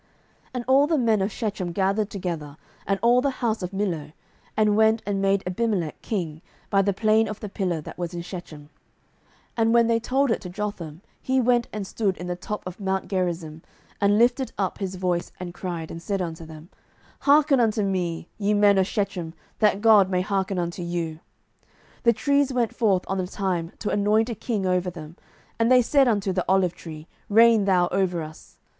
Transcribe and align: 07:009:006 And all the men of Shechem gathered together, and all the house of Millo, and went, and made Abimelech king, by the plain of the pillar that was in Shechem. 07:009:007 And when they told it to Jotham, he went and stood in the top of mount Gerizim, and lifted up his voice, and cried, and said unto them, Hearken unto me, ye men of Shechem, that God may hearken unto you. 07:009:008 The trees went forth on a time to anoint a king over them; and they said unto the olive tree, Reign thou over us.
07:009:006 0.01 0.09
And 0.55 0.65
all 0.67 0.87
the 0.87 0.97
men 0.97 1.21
of 1.21 1.31
Shechem 1.31 1.71
gathered 1.73 2.09
together, 2.09 2.57
and 2.87 2.97
all 3.03 3.21
the 3.21 3.29
house 3.29 3.61
of 3.61 3.69
Millo, 3.69 4.13
and 4.57 4.75
went, 4.75 5.03
and 5.05 5.21
made 5.21 5.43
Abimelech 5.45 6.01
king, 6.01 6.41
by 6.71 6.81
the 6.81 6.91
plain 6.91 7.27
of 7.29 7.39
the 7.39 7.47
pillar 7.47 7.81
that 7.81 7.99
was 7.99 8.15
in 8.15 8.23
Shechem. 8.23 8.61
07:009:007 8.61 8.69
And 9.57 9.73
when 9.75 9.85
they 9.85 9.99
told 9.99 10.31
it 10.31 10.41
to 10.41 10.49
Jotham, 10.49 11.01
he 11.21 11.39
went 11.39 11.67
and 11.71 11.85
stood 11.85 12.17
in 12.17 12.25
the 12.25 12.35
top 12.35 12.65
of 12.65 12.79
mount 12.79 13.09
Gerizim, 13.09 13.61
and 14.01 14.17
lifted 14.17 14.51
up 14.57 14.79
his 14.79 14.95
voice, 14.95 15.31
and 15.39 15.53
cried, 15.53 15.91
and 15.91 16.01
said 16.01 16.19
unto 16.19 16.47
them, 16.47 16.69
Hearken 17.19 17.59
unto 17.59 17.83
me, 17.83 18.27
ye 18.39 18.55
men 18.55 18.79
of 18.79 18.87
Shechem, 18.87 19.35
that 19.59 19.81
God 19.81 20.09
may 20.09 20.21
hearken 20.21 20.57
unto 20.57 20.81
you. 20.81 21.19
07:009:008 21.19 21.19
The 22.05 22.13
trees 22.13 22.51
went 22.51 22.73
forth 22.75 23.03
on 23.07 23.19
a 23.19 23.27
time 23.27 23.71
to 23.77 23.91
anoint 23.91 24.31
a 24.31 24.33
king 24.33 24.65
over 24.65 24.89
them; 24.89 25.15
and 25.59 25.71
they 25.71 25.83
said 25.83 26.07
unto 26.07 26.33
the 26.33 26.43
olive 26.49 26.73
tree, 26.73 27.05
Reign 27.29 27.65
thou 27.65 27.87
over 27.91 28.23
us. 28.23 28.57